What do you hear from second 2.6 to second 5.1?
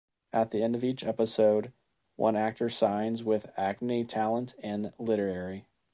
signs with Acme Talent and